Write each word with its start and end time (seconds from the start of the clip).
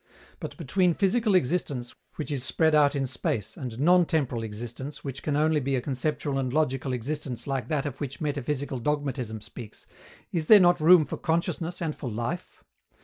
But 0.39 0.57
between 0.57 0.95
physical 0.95 1.35
existence, 1.35 1.93
which 2.15 2.31
is 2.31 2.43
spread 2.43 2.73
out 2.73 2.95
in 2.95 3.05
space, 3.05 3.55
and 3.55 3.79
non 3.79 4.07
temporal 4.07 4.41
existence, 4.41 5.03
which 5.03 5.21
can 5.21 5.35
only 5.35 5.59
be 5.59 5.75
a 5.75 5.81
conceptual 5.81 6.39
and 6.39 6.51
logical 6.51 6.91
existence 6.91 7.45
like 7.45 7.67
that 7.67 7.85
of 7.85 8.01
which 8.01 8.19
metaphysical 8.19 8.79
dogmatism 8.79 9.41
speaks, 9.41 9.85
is 10.31 10.47
there 10.47 10.59
not 10.59 10.81
room 10.81 11.05
for 11.05 11.17
consciousness 11.17 11.83
and 11.83 11.95
for 11.95 12.09
life? 12.09 12.63